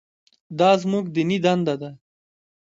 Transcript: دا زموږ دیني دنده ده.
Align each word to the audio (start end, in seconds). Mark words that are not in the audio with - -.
دا 0.59 0.69
زموږ 0.81 1.05
دیني 1.15 1.37
دنده 1.45 1.75
ده. 1.81 1.89